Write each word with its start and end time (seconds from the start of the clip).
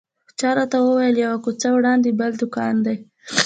چا 0.39 0.49
راته 0.57 0.77
وویل 0.81 1.15
یوه 1.25 1.37
کوڅه 1.45 1.69
وړاندې 1.73 2.09
بل 2.19 2.31
دوکان 2.41 2.75
دی. 2.85 2.95